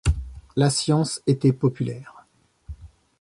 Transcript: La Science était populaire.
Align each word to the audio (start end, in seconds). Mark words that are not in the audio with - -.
La 0.55 0.71
Science 0.71 1.21
était 1.27 1.53
populaire. 1.53 2.25